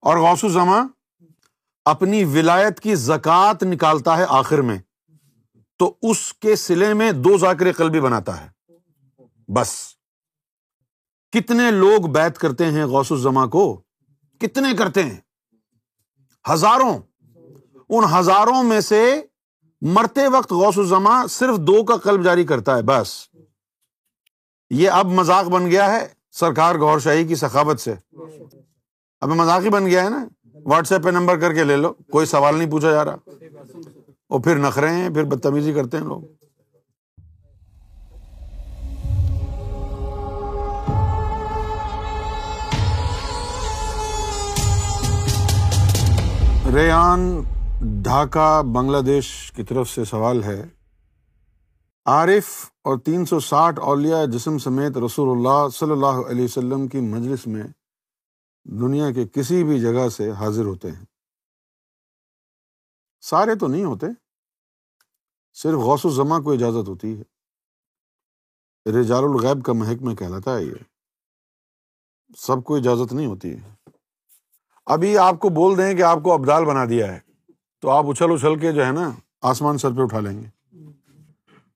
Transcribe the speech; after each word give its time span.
اور 0.00 0.16
غوث 0.16 0.44
الزما 0.44 0.86
اپنی 1.84 2.24
ولایت 2.24 2.80
کی 2.80 2.94
زکات 2.94 3.62
نکالتا 3.62 4.16
ہے 4.16 4.24
آخر 4.28 4.58
میں، 4.58 4.78
تو 5.78 5.94
اس 6.02 6.34
کے 6.34 6.56
سلے 6.56 6.94
میں 6.94 7.12
دو 7.12 7.38
ذاکر 7.38 7.72
قلبی 7.72 8.00
بناتا 8.00 8.44
ہے۔ 8.44 8.72
بس۔ 9.52 9.94
کتنے 11.32 11.70
لوگ 11.70 12.00
بیت 12.00 12.38
کرتے 12.38 12.66
ہیں 12.66 12.84
غوث 12.84 13.12
الزما 13.12 13.46
کو؟ 13.46 13.80
کتنے 14.40 14.76
کرتے 14.76 15.02
ہیں؟ 15.02 15.20
ہزاروں۔ 16.52 16.98
ان 17.88 18.04
ہزاروں 18.18 18.62
میں 18.62 18.80
سے 18.80 19.22
مرتے 19.80 20.28
وقت 20.28 20.52
غوث 20.52 20.78
الزما 20.78 21.26
صرف 21.26 21.56
دو 21.56 21.84
کا 21.84 21.96
قلب 21.96 22.24
جاری 22.24 22.44
کرتا 22.44 22.76
ہے، 22.76 22.82
بس۔ 22.82 23.28
یہ 24.70 24.90
اب 24.90 25.06
مذاق 25.06 25.44
بن 25.44 25.70
گیا 25.70 25.92
ہے 25.92 26.08
سرکار 26.30 26.74
گور 26.74 26.98
شاہی 26.98 27.24
کی 27.24 27.34
سخاوت 27.34 27.80
سے۔ 27.80 27.94
اب 29.20 29.28
مذاق 29.28 29.62
ہی 29.62 29.70
بن 29.70 29.86
گیا 29.86 30.04
ہے 30.04 30.08
نا۔ 30.08 30.26
واٹس 30.64 30.92
ایپ 30.92 31.02
پہ 31.02 31.10
نمبر 31.10 31.38
کر 31.38 31.54
کے 31.54 31.64
لے 31.64 31.76
لو۔ 31.76 31.92
کوئی 31.92 32.26
سوال 32.26 32.58
نہیں 32.58 32.70
پوچھا 32.70 32.90
جا 32.90 33.04
رہا۔ 33.04 33.16
اور 34.28 34.40
پھر 34.40 34.56
نخرے 34.56 34.88
ہیں، 34.88 35.08
پھر 35.10 35.24
بدتمیزی 35.24 35.72
کرتے 35.72 35.96
ہیں 35.96 36.04
لوگ۔ 36.04 36.22
ریان 46.74 47.42
ڈھاکہ، 47.80 48.62
بنگلہ 48.62 48.98
دیش 48.98 49.52
کی 49.56 49.62
طرف 49.62 49.90
سے 49.90 50.04
سوال 50.04 50.44
ہے۔ 50.44 50.66
عارف 52.06 52.44
اور 52.84 52.98
تین 52.98 53.26
سو 53.26 53.40
ساٹھ 53.40 53.80
اولیا 53.80 54.24
جسم 54.24 54.58
سمیت 54.58 54.98
رسول 54.98 55.38
اللہ 55.38 55.68
صلی 55.68 55.90
اللہ 55.90 56.06
علیہ 56.06 56.44
وسلم 56.44 56.88
کی 56.88 57.00
مجلس 57.00 57.46
میں 57.46 57.62
دنیا 58.70 59.12
کے 59.12 59.26
کسی 59.26 59.64
بھی 59.64 59.80
جگہ 59.80 60.08
سے 60.08 60.30
حاضر 60.30 60.64
ہوتے 60.64 60.90
ہیں۔ 60.90 61.04
سارے 63.20 63.54
تو 63.54 63.66
نہیں 63.66 63.84
ہوتے، 63.84 64.06
صرف 65.54 65.72
غوث 65.72 66.06
الزما 66.06 66.40
کو 66.40 66.52
اجازت 66.52 66.88
ہوتی 66.88 67.20
ہے۔ 67.20 67.22
رجال 69.00 69.24
الغیب 69.24 69.64
کا 69.64 69.72
محکمہ 69.72 70.14
کہلاتا 70.14 70.56
ہے 70.56 70.64
یہ۔ 70.64 70.74
سب 72.36 72.64
کو 72.64 72.76
اجازت 72.76 73.12
نہیں 73.12 73.26
ہوتی 73.26 73.56
ہے۔ 73.56 73.90
ابھی 74.86 75.18
آپ 75.18 75.34
کو 75.38 75.48
بول 75.48 75.78
دیں 75.78 75.94
کہ 75.94 76.02
آپ 76.02 76.18
کو 76.24 76.34
ابدال 76.34 76.64
بنا 76.64 76.84
دیا 76.84 77.12
ہے، 77.12 77.20
تو 77.80 77.90
آپ 77.90 78.04
اچھل 78.10 78.32
اچھل 78.34 78.58
کے 78.58 78.72
جو 78.72 78.86
ہے 78.86 78.92
نا، 78.92 79.10
آسمان 79.42 79.78
سر 79.78 79.90
پہ 79.90 80.02
اٹھا 80.02 80.20
لیں 80.20 80.42
گے۔ 80.42 80.48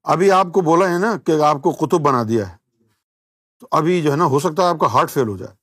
ابھی 0.02 0.30
آپ 0.30 0.46
کو 0.54 0.60
بولا 0.60 0.94
ہے 0.94 0.98
نا 0.98 1.16
کہ 1.26 1.42
آپ 1.42 1.56
کو 1.62 1.70
قطب 1.70 1.98
بنا 1.98 2.22
دیا 2.22 2.52
ہے، 2.52 2.56
تو 3.60 3.68
ابھی 3.70 4.02
جو 4.02 4.10
ہے 4.10 4.16
نا، 4.16 4.24
ہو 4.24 4.38
سکتا 4.38 4.62
ہے 4.62 4.68
آپ 4.68 4.76
کا 4.80 4.92
ہارٹ 4.92 5.10
فیل 5.10 5.28
ہو 5.28 5.36
جائے۔ 5.36 5.61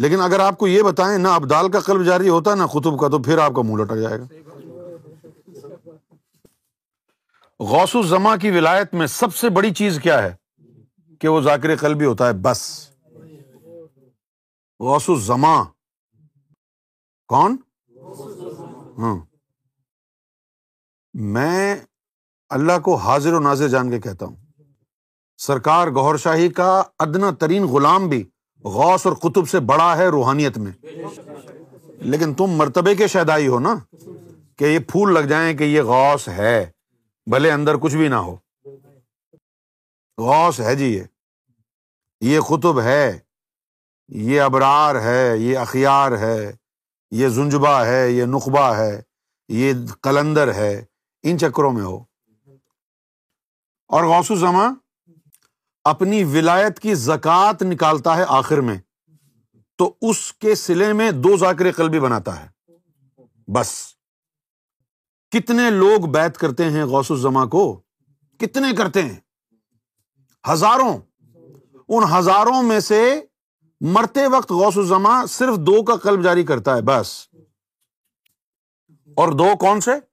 لیکن 0.00 0.20
اگر 0.20 0.40
آپ 0.40 0.58
کو 0.58 0.68
یہ 0.68 0.82
بتائیں 0.82 1.18
نہ 1.18 1.28
ابدال 1.28 1.70
کا 1.70 1.80
قلب 1.80 2.04
جاری 2.04 2.28
ہوتا 2.28 2.54
نہ 2.54 2.62
قطب 2.62 3.00
کا 3.00 3.08
تو 3.08 3.22
پھر 3.22 3.38
آپ 3.38 3.52
کا 3.56 3.62
منہ 3.62 3.82
لٹک 3.82 3.96
جائے 3.96 4.20
گا۔ 4.20 4.24
غوث 7.60 7.96
الزما 7.96 8.36
کی 8.36 8.50
ولایت 8.50 8.94
میں 8.94 9.06
سب 9.06 9.34
سے 9.34 9.48
بڑی 9.48 9.74
چیز 9.74 9.98
کیا 10.02 10.22
ہے 10.22 10.34
کہ 11.20 11.28
وہ 11.28 11.40
ذاکر 11.40 11.76
قلبی 11.76 12.04
ہوتا 12.04 12.26
ہے؟ 12.26 12.32
بس۔ 12.32 12.90
غوث 14.80 15.10
الزما 15.10 15.64
کون؟ 17.28 17.56
ہاں۔ 18.98 19.18
میں 21.14 21.76
اللہ 22.48 22.78
کو 22.78 22.94
حاضر 22.94 23.32
و 23.32 23.40
نازر 23.40 23.68
جان 23.68 23.90
کے 23.90 24.00
کہتا 24.00 24.26
ہوں۔ 24.26 24.36
سرکار 25.38 25.88
گور 25.88 26.16
شاہی 26.16 26.48
کا 26.48 26.82
ادنا 26.98 27.30
ترین 27.30 27.64
غلام 27.64 28.08
بھی 28.08 28.28
غوث 28.64 29.06
اور 29.06 29.16
قطب 29.16 29.48
سے 29.48 29.60
بڑا 29.60 29.96
ہے 29.96 30.08
روحانیت 30.08 30.58
میں۔ 30.58 30.72
لیکن 31.84 32.34
تم 32.34 32.46
مرتبے 32.46 32.94
کے 32.94 33.06
شہدائی 33.06 33.48
ہو 33.48 33.58
نا؟ 33.58 33.74
کہ 34.56 34.64
یہ 34.64 34.78
پھول 34.78 35.14
لگ 35.14 35.18
جائیں 35.18 35.58
کہ 35.58 35.64
یہ 35.64 35.82
غوث 35.82 36.28
ہے، 36.28 36.70
بھلے 37.30 37.52
اندر 37.52 37.76
کچھ 37.76 37.96
بھی 37.96 38.08
نہ 38.08 38.14
ہو۔ 38.14 38.36
غوث 40.18 40.60
ہے 40.60 40.74
جی 40.74 40.86
یہ۔ 40.86 41.02
یہ 42.20 42.40
قطب 42.40 42.80
ہے، 42.80 43.18
یہ 44.08 44.40
ابرار 44.40 44.94
ہے، 44.94 45.36
یہ 45.36 45.58
اخیار 45.58 46.18
ہے، 46.18 46.52
یہ 47.10 47.28
زنجبا 47.28 47.86
ہے، 47.86 48.10
یہ 48.10 48.24
نقبہ 48.24 48.74
ہے، 48.76 49.02
یہ 49.48 49.72
کلندر 50.02 50.54
ہے۔ 50.54 50.84
ان 51.22 51.38
چکروں 51.38 51.72
میں 51.72 51.82
ہو۔ 51.82 52.04
اور 53.88 54.04
غوث 54.04 54.30
الزما 54.30 54.68
اپنی 55.84 56.24
ولایت 56.24 56.78
کی 56.78 56.94
زکات 56.94 57.62
نکالتا 57.62 58.16
ہے 58.16 58.24
آخر 58.28 58.60
میں، 58.60 58.78
تو 59.76 59.94
اس 60.02 60.32
کے 60.32 60.54
سلے 60.54 60.92
میں 60.92 61.10
دو 61.10 61.36
ذاکر 61.36 61.72
قلبی 61.72 62.00
بناتا 62.00 62.44
ہے۔ 62.44 62.72
بس۔ 63.52 63.94
کتنے 65.30 65.70
لوگ 65.70 66.10
بیت 66.10 66.38
کرتے 66.38 66.70
ہیں 66.70 66.84
غوث 66.84 67.10
الزما 67.10 67.46
کو؟ 67.46 67.80
کتنے 68.38 68.76
کرتے 68.76 69.02
ہیں؟ 69.02 69.20
ہزاروں۔ 70.52 70.98
ان 71.88 72.04
ہزاروں 72.18 72.62
میں 72.62 72.80
سے 72.80 73.20
مرتے 73.80 74.26
وقت 74.26 74.50
غوث 74.50 74.78
الزما 74.78 75.26
صرف 75.26 75.56
دو 75.56 75.82
کا 75.82 75.96
قلب 75.96 76.24
جاری 76.24 76.42
کرتا 76.42 76.76
ہے، 76.76 76.82
بس۔ 76.82 77.28
اور 79.16 79.28
دو 79.28 79.56
کون 79.60 79.80
سے؟ 79.80 80.09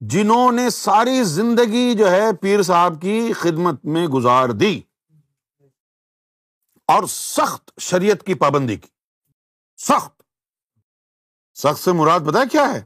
جنہوں 0.00 0.52
نے 0.52 0.70
ساری 0.70 1.24
زندگی 1.24 1.94
جو 1.94 2.10
ہے 2.10 2.32
پیر 2.32 2.62
صاحب 2.62 3.02
کی 3.02 3.32
خدمت 3.32 3.84
میں 3.84 4.06
گزار 4.06 4.48
دی 4.48 4.80
اور 6.86 7.04
سخت 7.08 7.70
شریعت 7.80 8.22
کی 8.26 8.34
پابندی 8.34 8.76
کی۔ 8.76 8.88
سخت۔ 9.76 10.22
سخت 11.54 11.84
سے 11.84 11.92
مراد 11.92 12.20
پتا 12.20 12.44
کیا 12.44 12.74
ہے؟ 12.74 12.82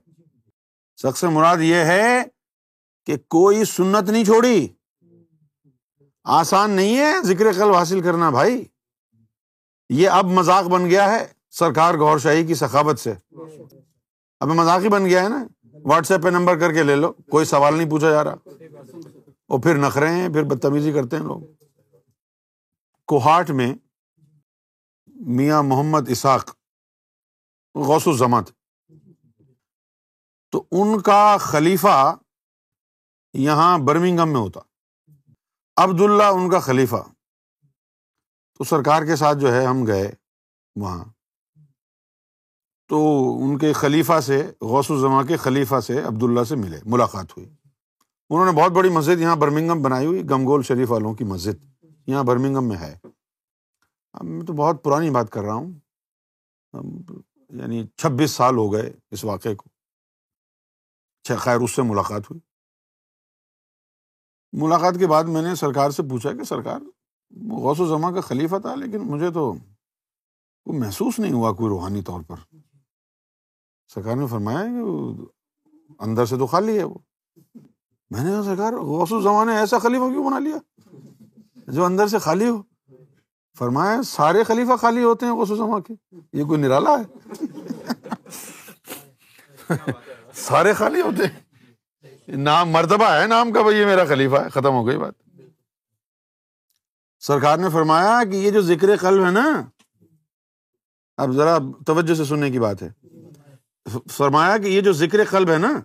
سخت 0.97 1.19
سے 1.19 1.29
مراد 1.29 1.57
یہ 1.61 1.75
ہے 1.75 2.23
کہ 3.07 3.17
کوئی 3.17 3.65
سنت 3.65 4.11
نہیں 4.11 4.25
چھوڑی۔ 4.25 4.69
آسان 6.25 6.71
نہیں 6.71 6.99
ہے 6.99 7.23
ذکر 7.23 7.53
قلب 7.53 7.75
حاصل 7.75 8.03
کرنا 8.03 8.31
بھائی۔ 8.31 8.65
یہ 9.89 10.09
اب 10.09 10.25
مذاق 10.25 10.65
بن 10.65 10.91
گیا 10.91 11.13
ہے 11.13 11.33
سرکار 11.51 11.95
گور 11.95 12.19
شاہی 12.19 12.47
کی 12.47 12.55
سخاوت 12.55 12.99
سے۔ 12.99 13.13
اب 14.41 14.49
مذاق 14.49 14.81
ہی 14.81 14.89
بن 14.89 15.07
گیا 15.07 15.23
ہے 15.23 15.29
نا۔ 15.29 15.45
واٹس 15.85 16.11
ایپ 16.11 16.23
پہ 16.23 16.29
نمبر 16.29 16.59
کر 16.59 16.73
کے 16.73 16.83
لے 16.83 16.97
لو، 16.97 17.13
کوئی 17.13 17.45
سوال 17.45 17.75
نہیں 17.75 17.91
پوچھا 17.91 18.11
جا 18.11 18.25
رہا۔ 18.25 18.35
اور 19.49 19.63
پھر 19.63 19.79
نخرے 19.79 20.09
ہیں، 20.09 20.29
پھر 20.29 20.43
بدتمیزی 20.43 20.93
کرتے 20.93 21.17
ہیں 21.17 21.23
لوگ۔ 21.23 21.41
کوہاٹ 23.07 23.51
میں 23.51 23.75
میاں 25.07 25.63
محمد 25.63 26.09
اساق 26.09 26.57
غوث 27.75 28.09
الزمت، 28.09 28.51
تو 30.51 30.65
ان 30.71 31.01
کا 31.01 31.37
خلیفہ 31.37 32.17
یہاں 33.33 33.79
برمنگم 33.79 34.29
میں 34.29 34.41
ہوتا۔ 34.41 34.61
عبد 35.77 36.01
اللہ 36.01 36.23
ان 36.23 36.51
کا 36.51 36.61
خلیفہ۔ 36.61 36.97
تو 38.59 38.65
سرکار 38.65 39.03
کے 39.03 39.17
ساتھ 39.17 39.39
جو 39.39 39.55
ہے، 39.55 39.67
ہم 39.67 39.87
گئے 39.87 40.13
وہاں۔ 40.77 41.05
تو 42.91 43.33
ان 43.39 43.59
کے 43.59 43.73
خلیفہ 43.73 44.21
سے، 44.21 44.53
غوث 44.61 44.91
الزما 44.91 45.23
کے 45.23 45.37
خلیفہ 45.37 45.81
سے 45.81 46.03
عبداللہ 46.03 46.45
سے 46.45 46.57
ملے، 46.57 46.79
ملاقات 46.85 47.37
ہوئی۔ 47.37 47.49
انہوں 48.31 48.47
نے 48.47 48.53
بہت 48.53 48.73
بڑی 48.73 48.89
مسجد 48.89 49.21
یہاں 49.21 49.37
برمنگم 49.37 49.83
بنائی 49.83 50.07
ہوئی 50.07 50.31
گنگول 50.31 50.63
شریف 50.63 50.91
والوں 50.91 51.15
کی 51.15 51.25
مسجد۔ 51.25 51.85
یہاں 52.07 52.25
برمنگم 52.25 52.69
میں 52.69 52.77
ہے۔ 52.77 52.99
اب 54.13 54.25
میں 54.25 54.47
تو 54.47 54.53
بہت 54.53 54.85
پرانی 54.85 55.11
بات 55.11 55.31
کر 55.31 55.43
رہا 55.43 55.55
ہوں۔ 55.55 55.73
یعنی 57.49 57.87
چھبیس 57.97 58.31
سال 58.31 58.57
ہو 58.57 58.73
گئے 58.73 58.93
اس 59.11 59.25
واقعے 59.25 59.55
کو۔ 59.55 59.69
خیر، 61.39 61.57
اس 61.57 61.71
سے 61.71 61.83
ملاقات 61.83 62.31
ہوئی۔ 62.31 62.41
ملاقات 64.53 64.95
کے 64.99 65.07
بعد 65.07 65.25
میں 65.25 65.43
نے 65.43 65.55
سرکار 65.55 65.91
سے 65.91 66.03
پوچھا 66.03 66.33
کہ 66.33 66.45
سرکار، 66.45 66.81
غوث 67.51 67.81
و 67.81 67.87
زماں 67.87 68.13
کا 68.13 68.21
خلیفہ 68.21 68.57
تھا، 68.57 68.75
لیکن 68.75 68.99
مجھے 68.99 69.31
تو 69.31 69.55
محسوس 70.67 71.19
نہیں 71.19 71.33
ہوا 71.33 71.53
کوئی 71.53 71.69
روحانی 71.69 72.03
طور 72.03 72.21
پر۔ 72.29 72.57
سرکار 73.95 74.17
نے 74.17 74.27
فرمایا 74.27 74.65
کہ 74.65 74.81
اندر 75.99 76.27
سے 76.27 76.37
تو 76.37 76.47
خالی 76.47 76.79
ہے 76.79 76.85
وہ۔ 76.85 76.95
میں 78.11 78.25
نے 78.25 78.31
کہا، 78.31 78.43
سرکار، 78.43 78.73
غوث 78.73 79.13
الزمان 79.13 79.47
نے 79.47 79.57
ایسا 79.57 79.79
خلیفہ 79.79 80.13
کیوں 80.13 80.25
بنا 80.25 80.39
لیا؟ 80.39 80.57
جو 81.67 81.85
اندر 81.85 82.07
سے 82.07 82.19
خالی 82.19 82.49
ہو۔ 82.49 82.63
فرمایا، 83.59 84.03
سارے 84.03 84.45
خلیفہ 84.45 84.77
خالی 84.77 85.05
ہوتے 85.05 85.27
ہیں 85.27 85.33
غوث 85.33 85.51
الزما 85.51 85.81
کے۔ 85.81 86.17
یہ 86.33 86.45
کوئی 86.45 86.61
نرالا 86.61 86.91
ہے؟ 86.91 87.35
سارے 90.35 90.73
خالی 90.73 91.01
ہوتے 91.01 91.27
ہیں۔ 91.27 91.41
نام، 92.37 92.71
مرتبہ 92.71 93.05
ہے 93.05 93.27
نام 93.27 93.53
کا، 93.53 93.63
بھائی، 93.63 93.77
یہ 93.77 93.87
میرا 93.87 94.05
خلیفہ 94.05 94.37
ہے۔ 94.37 94.49
ختم 94.49 94.73
ہو 94.73 94.87
گئی 94.87 94.99
بات۔ 94.99 95.15
سرکار 97.21 97.59
نے 97.59 97.71
فرمایا 97.71 98.21
کہ 98.25 98.37
یہ 98.37 98.51
جو 98.51 98.61
ذکر 98.61 98.97
قلب 98.97 99.25
ہے 99.25 99.31
نا، 99.31 99.63
اب 101.17 101.33
ذرا 101.33 101.59
توجہ 101.87 102.15
سے 102.15 102.25
سننے 102.25 102.51
کی 102.51 102.59
بات 102.59 102.83
ہے۔ 102.83 103.20
فرمایا 104.11 104.59
کہ 104.59 104.67
یہ 104.67 104.81
جو 104.81 104.93
ذکر 104.93 105.25
قلب 105.25 105.51
ہے 105.51 105.59
نا، 105.59 105.81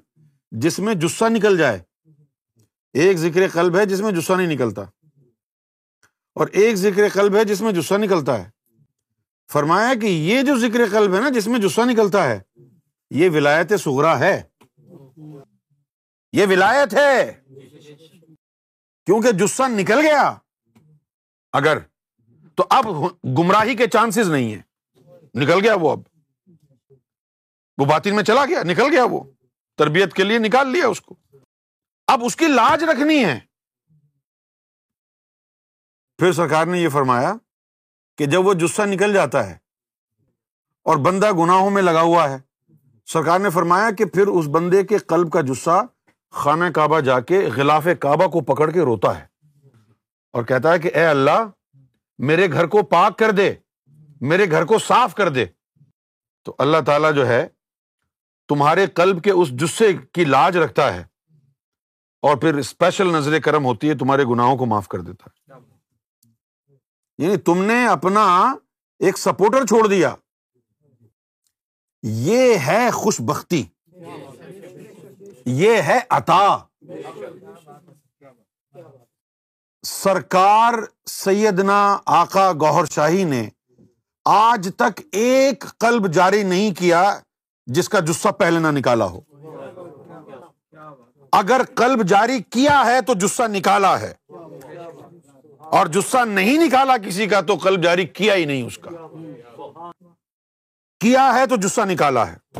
جس 0.51 0.79
میں 0.79 0.93
جسا 0.93 1.29
نکل 1.29 1.57
جائے، 1.57 1.79
ایک 2.93 3.17
ذکر 3.17 3.47
قلب 3.53 3.77
ہے 3.77 3.85
جس 3.85 3.99
میں 3.99 4.11
جسا 4.11 4.35
نہیں 4.35 4.47
نکلتا۔ 4.47 4.81
اور 6.35 6.47
ایک 6.47 6.75
ذکر 6.75 7.09
قلب 7.13 7.35
ہے 7.35 7.43
جس 7.43 7.61
میں 7.61 7.71
جسا 7.71 7.97
نکلتا 7.97 8.45
ہے۔ 8.45 8.49
فرمایا 9.51 9.93
کہ 10.01 10.05
یہ 10.05 10.41
جو 10.41 10.57
ذکر 10.57 10.79
قلب 10.91 11.15
ہے 11.15 11.19
نا، 11.19 11.29
جس 11.29 11.47
میں 11.47 11.59
جسا 11.59 11.85
نکلتا 11.85 12.29
ہے، 12.29 12.39
یہ 13.09 13.29
ولایت 13.29 13.73
سغرا 13.79 14.19
ہے۔ 14.19 14.43
یہ 16.33 16.45
ولایت 16.49 16.93
ہے۔ 16.93 17.41
کیونکہ 19.05 19.31
جسا 19.31 19.67
نکل 19.67 19.99
گیا، 19.99 20.37
اگر 21.53 21.77
تو 22.55 22.65
اب 22.69 22.85
گمراہی 23.25 23.75
کے 23.75 23.87
چانسز 23.87 24.29
نہیں 24.29 24.55
ہے 24.55 24.61
نکل 25.33 25.63
گیا 25.63 25.75
وہ 25.75 25.91
اب۔ 25.91 25.99
وہ 27.77 27.85
باطن 27.85 28.15
میں 28.15 28.23
چلا 28.23 28.45
گیا، 28.45 28.63
نکل 28.63 28.91
گیا 28.91 29.03
وہ۔ 29.03 29.23
تربیت 29.77 30.13
کے 30.13 30.23
لیے 30.23 30.37
نکال 30.37 30.67
لیا 30.67 30.87
اس 30.87 31.01
کو۔ 31.01 31.15
اب 32.07 32.19
اس 32.23 32.35
کی 32.35 32.47
لاج 32.47 32.83
رکھنی 32.83 33.25
ہے۔ 33.25 33.39
پھر 36.17 36.33
سرکار 36.33 36.65
نے 36.65 36.79
یہ 36.79 36.89
فرمایا 36.89 37.33
کہ 38.17 38.25
جب 38.25 38.45
وہ 38.45 38.53
جسا 38.53 38.85
نکل 38.85 39.13
جاتا 39.13 39.49
ہے 39.49 39.57
اور 40.83 40.97
بندہ 40.97 41.31
گناہوں 41.31 41.69
میں 41.69 41.81
لگا 41.81 42.01
ہوا 42.01 42.29
ہے، 42.29 42.37
سرکار 43.05 43.39
نے 43.39 43.49
فرمایا 43.49 43.91
کہ 43.91 44.05
پھر 44.05 44.27
اس 44.27 44.45
بندے 44.51 44.83
کے 44.83 44.97
قلب 44.97 45.31
کا 45.31 45.41
جسا 45.41 45.81
خانہ 46.31 46.65
کعبہ 46.75 46.99
جا 46.99 47.19
کے 47.19 47.39
غلاف 47.39 47.87
کعبہ 47.99 48.27
کو 48.27 48.41
پکڑ 48.41 48.71
کے 48.71 48.81
روتا 48.81 49.19
ہے۔ 49.19 49.25
اور 50.33 50.43
کہتا 50.43 50.73
ہے 50.73 50.79
کہ 50.79 50.91
اے 50.93 51.05
اللہ، 51.05 51.45
میرے 52.17 52.51
گھر 52.51 52.67
کو 52.67 52.83
پاک 52.83 53.17
کر 53.17 53.31
دے، 53.31 53.53
میرے 54.21 54.51
گھر 54.51 54.65
کو 54.65 54.79
صاف 54.79 55.15
کر 55.15 55.29
دے۔ 55.29 55.45
تو 56.43 56.55
اللہ 56.57 56.77
تعالیٰ 56.85 57.13
جو 57.13 57.27
ہے 57.27 57.47
تمہارے 58.47 58.87
قلب 58.87 59.23
کے 59.23 59.31
اس 59.31 59.49
جسے 59.49 59.93
کی 60.13 60.25
لاج 60.25 60.57
رکھتا 60.57 60.93
ہے 60.93 61.03
اور 62.21 62.37
پھر 62.37 62.55
اسپیشل 62.55 63.07
نظر 63.07 63.39
کرم 63.39 63.65
ہوتی 63.65 63.89
ہے، 63.89 63.95
تمہارے 63.97 64.23
گناہوں 64.23 64.57
کو 64.57 64.65
معاف 64.65 64.87
کر 64.87 64.99
دیتا 64.99 65.29
ہے۔ 65.29 65.59
یعنی 67.17 67.37
تم 67.37 67.65
نے 67.65 67.87
اپنا 67.87 68.53
ایک 68.99 69.17
سپورٹر 69.17 69.65
چھوڑ 69.65 69.87
دیا۔ 69.87 70.15
یہ 72.03 72.57
ہے 72.67 72.91
خوش 72.91 73.21
بختی 73.21 73.63
یہ 75.45 75.81
ہے 75.81 75.99
عطا۔ 76.09 76.57
سرکار 79.83 80.73
سیدنا 81.05 81.97
آقا 82.05 82.51
گوہر 82.53 82.85
شاہی 82.85 83.23
نے 83.23 83.49
آج 84.25 84.69
تک 84.77 85.01
ایک 85.11 85.63
قلب 85.77 86.13
جاری 86.13 86.43
نہیں 86.43 86.79
کیا 86.79 87.19
جس 87.65 87.89
کا 87.89 87.99
جسا 87.99 88.31
پہلے 88.31 88.59
نہ 88.59 88.67
نکالا 88.71 89.05
ہو۔ 89.05 89.21
اگر 91.31 91.61
قلب 91.75 92.07
جاری 92.07 92.41
کیا 92.41 92.83
ہے 92.85 93.01
تو 93.01 93.13
جسا 93.13 93.47
نکالا 93.47 93.99
ہے۔ 93.99 94.13
اور 95.57 95.87
جسا 95.87 96.25
نہیں 96.25 96.57
نکالا 96.65 96.97
کسی 96.97 97.27
کا 97.27 97.41
تو 97.41 97.55
قلب 97.55 97.83
جاری 97.83 98.07
کیا 98.07 98.35
ہی 98.35 98.45
نہیں 98.45 98.63
اس 98.63 98.77
کا۔ 98.77 98.89
کیا 100.99 101.33
ہے 101.33 101.45
تو 101.45 101.55
جسا 101.55 101.85
نکالا 101.85 102.31
ہے۔ 102.31 102.59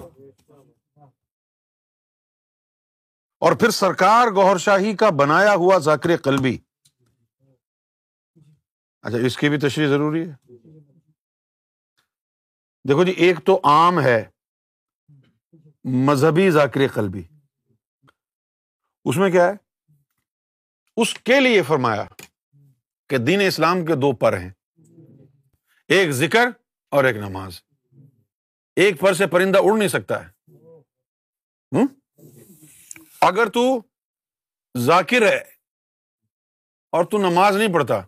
اور 3.40 3.54
پھر 3.54 3.69
سرکار 3.69 4.28
گوہر 4.28 4.57
شاہی 4.57 4.96
کا 4.96 5.10
بنایا 5.10 5.54
ہوا 5.54 5.78
ذاکر 5.78 6.18
قلبی۔ 6.18 6.57
اچھا 9.02 9.18
اس 9.18 9.38
کی 9.38 9.50
بھی 9.50 9.57
تشریح 9.60 9.88
ضروری 9.88 10.30
ہے۔ 10.30 10.34
دیکھو 12.90 13.04
جی 13.04 13.12
ایک 13.12 13.46
تو 13.46 13.60
عام 13.63 14.00
ہے۔ 14.00 14.25
مذہبی 15.90 16.52
ذاکر 16.52 16.88
قلبی۔ 16.94 17.24
اس 19.06 19.18
میں 19.18 19.30
کیا 19.30 19.48
ہے؟ 19.48 19.54
اس 20.98 21.14
کے 21.14 21.40
لیے 21.40 21.62
فرمایا 21.62 22.06
کہ 23.10 23.18
دین 23.18 23.42
اسلام 23.48 23.86
کے 23.86 23.96
دو 23.96 24.12
پر 24.12 24.38
ہیں۔ 24.38 24.50
ایک 25.88 26.12
ذکر 26.12 26.48
اور 26.92 27.04
ایک 27.04 27.18
نماز۔ 27.18 27.60
ایک 28.76 29.00
پر 29.00 29.14
سے 29.14 29.28
پرندہ 29.28 29.58
اڑ 29.62 29.78
نہیں 29.78 29.88
سکتا 29.88 30.28
ہے۔ 30.28 30.52
اگر 33.22 33.50
تو 33.50 33.81
ذاکر 34.78 35.22
ہے 35.22 35.44
اور 36.92 37.06
تو 37.06 37.18
نماز 37.18 37.58
نہیں 37.58 37.74
پڑھتا، 37.74 38.02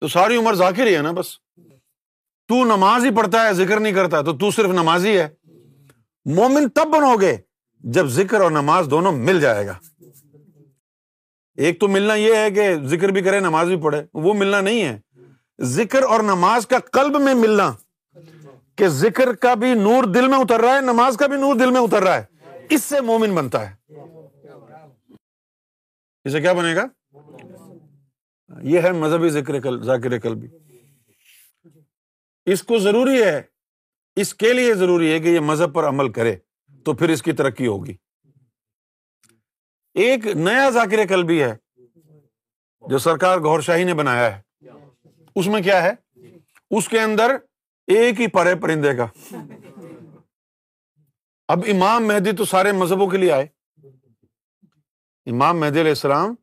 تو 0.00 0.08
ساری 0.08 0.36
عمر 0.36 0.54
ذاکر 0.54 0.86
ہی 0.86 0.96
ہے 0.96 1.02
نا 1.02 1.12
بس۔ 1.12 1.38
تو 2.48 2.64
نماز 2.64 3.04
ہی 3.04 3.16
پڑھتا 3.16 3.46
ہے، 3.46 3.54
ذکر 3.54 3.80
نہیں 3.80 3.92
کرتا، 3.92 4.22
تو 4.22 4.38
تو 4.38 4.50
صرف 4.50 4.66
نمازی 4.66 5.20
ہے۔ 5.20 5.28
مومن 6.24 6.68
تب 6.68 6.84
بنو 6.84 7.20
گے 7.20 7.36
جب 7.78 8.06
ذکر 8.06 8.40
اور 8.40 8.50
نماز 8.50 8.86
دونوں 8.90 9.12
مل 9.12 9.40
جائے 9.40 9.66
گا۔ 9.66 9.78
ایک 11.56 11.80
تو 11.80 11.88
ملنا 11.88 12.14
یہ 12.14 12.34
ہے 12.34 12.50
کہ 12.50 12.76
ذکر 12.84 13.08
بھی 13.08 13.22
کرے، 13.22 13.40
نماز 13.40 13.68
بھی 13.68 13.80
پڑھے، 13.80 14.02
وہ 14.14 14.34
ملنا 14.34 14.60
نہیں 14.60 14.84
ہے۔ 14.84 15.00
ذکر 15.60 16.02
اور 16.02 16.20
نماز 16.20 16.66
کا 16.66 16.78
قلب 16.78 17.20
میں 17.20 17.34
ملنا 17.34 17.72
کہ 18.76 18.88
ذکر 18.88 19.34
کا 19.34 19.54
بھی 19.54 19.74
نور 19.74 20.04
دل 20.04 20.28
میں 20.28 20.38
اتر 20.38 20.60
رہا 20.60 20.76
ہے، 20.76 20.80
نماز 20.80 21.16
کا 21.16 21.26
بھی 21.26 21.36
نور 21.36 21.54
دل 21.54 21.70
میں 21.70 21.80
اتر 21.80 22.02
رہا 22.02 22.16
ہے۔ 22.16 22.24
اس 22.70 22.82
سے 22.82 23.00
مومن 23.00 23.34
بنتا 23.34 23.70
ہے۔ 23.70 23.74
اسے 26.24 26.40
کیا 26.40 26.52
بنے 26.52 26.74
گا؟ 26.74 26.86
یہ 28.62 28.80
ہے 28.80 28.92
مذہبی 28.92 29.28
ذکر 29.28 29.80
ذاکر 29.82 30.18
کل 30.18 30.34
بھی 30.34 30.48
اس 32.46 32.62
کو 32.62 32.78
ضروری 32.78 33.22
ہے 33.22 33.42
اس 34.16 34.34
کے 34.34 34.52
لیے 34.52 34.74
ضروری 34.74 35.12
ہے 35.12 35.20
کہ 35.20 35.28
یہ 35.28 35.40
مذہب 35.40 35.74
پر 35.74 35.88
عمل 35.88 36.12
کرے 36.12 36.36
تو 36.84 36.94
پھر 36.94 37.08
اس 37.08 37.22
کی 37.22 37.32
ترقی 37.32 37.66
ہوگی۔ 37.66 37.94
ایک 39.94 40.26
نیا 40.26 40.70
ذاکر 40.70 41.06
کل 41.06 41.22
بھی 41.22 41.42
ہے 41.42 41.54
جو 42.88 42.98
سرکار 42.98 43.38
گور 43.38 43.60
شاہی 43.60 43.84
نے 43.84 43.94
بنایا 43.94 44.36
ہے۔ 44.36 44.42
اس 45.36 45.46
میں 45.46 45.62
کیا 45.62 45.82
ہے؟ 45.82 45.92
اس 46.70 46.88
کے 46.88 47.00
اندر 47.00 47.30
ایک 47.86 48.20
ہی 48.20 48.26
پرے 48.26 48.54
پرندے 48.54 48.94
کا۔ 48.94 49.06
اب 51.48 51.58
امام 51.72 52.06
مہدی 52.06 52.32
تو 52.32 52.44
سارے 52.44 52.72
مذہبوں 52.72 53.06
کے 53.06 53.16
لیے 53.16 53.32
آئے۔ 53.32 53.46
امام 55.26 55.60
مہدی 55.60 55.80
علیہ 55.80 55.90
السلام 55.90 56.34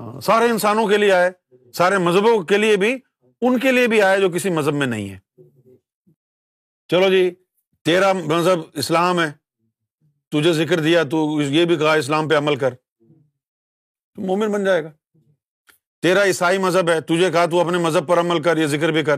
ہاں، 0.00 0.20
سارے 0.20 0.44
انسانوں 0.44 0.88
کے 0.88 0.96
لیے 0.96 1.12
آئے، 1.12 1.30
سارے 1.72 1.98
مذہبوں 1.98 2.42
کے 2.42 2.58
لیے 2.58 2.76
بھی، 2.76 2.98
ان 3.40 3.58
کے 3.58 3.72
لیے 3.72 3.88
بھی 3.88 4.02
آئے 4.02 4.20
جو 4.20 4.30
کسی 4.30 4.50
مذہب 4.50 4.74
میں 4.74 4.86
نہیں 4.86 5.10
ہے۔ 5.10 5.18
چلو 6.88 7.08
جی 7.08 7.30
تیرا 7.84 8.12
مذہب 8.12 8.58
اسلام 8.74 9.20
ہے، 9.20 9.32
تجھے 10.30 10.52
ذکر 10.52 10.80
دیا، 10.80 11.02
تو 11.02 11.42
یہ 11.42 11.64
بھی 11.64 11.76
کہا 11.76 11.94
اسلام 11.94 12.28
پہ 12.28 12.36
عمل 12.36 12.56
کر۔ 12.56 12.74
مومن 14.16 14.52
بن 14.52 14.64
جائے 14.64 14.84
گا۔ 14.84 14.90
تیرا 16.02 16.24
عیسائی 16.24 16.58
مذہب 16.58 16.88
ہے، 16.88 17.00
تجھے 17.00 17.30
کہا 17.30 17.46
تو 17.46 17.60
اپنے 17.60 17.78
مذہب 17.78 18.08
پر 18.08 18.20
عمل 18.20 18.42
کر، 18.42 18.56
یہ 18.56 18.66
ذکر 18.66 18.88
بھی 18.88 19.02
کر۔ 19.02 19.16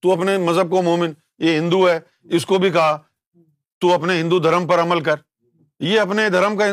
تو 0.00 0.12
اپنے 0.12 0.38
مذہب 0.38 0.70
کو 0.70 0.82
مومن، 0.82 1.12
یہ 1.38 1.58
ہندو 1.58 1.88
ہے، 1.88 2.00
اس 2.22 2.46
کو 2.46 2.58
بھی 2.58 2.70
کہا۔ 2.70 2.98
تو 3.80 3.94
اپنے 3.94 4.20
ہندو 4.20 4.38
دھرم 4.38 4.66
پر 4.66 4.80
عمل 4.80 5.00
کر۔ 5.00 5.14
یہ 5.80 6.00
اپنے 6.00 6.28
دھرم 6.28 6.56
کا 6.56 6.64